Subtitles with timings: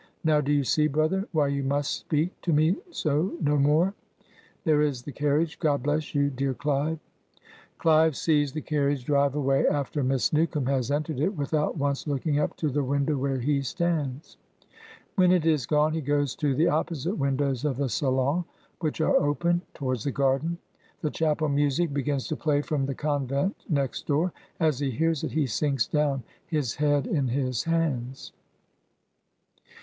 [0.23, 3.93] Now do you see, brother, why you must speak to me so no more?
[4.63, 5.59] There is the carriage.
[5.59, 6.97] God bless you, dear CUve/"
[7.79, 12.07] (CUve sees the carriage drive away after Miss New come has entered it without once
[12.07, 14.37] looking up to the win dow where he stands.
[15.17, 18.45] When it is gone he goes to the opposite windows of the salon,
[18.79, 20.57] which are open, towards the garden.
[21.01, 24.33] The chapel music begins to play from the convent, next door.
[24.59, 28.31] As he hears it he sinks down, his head in his hands.)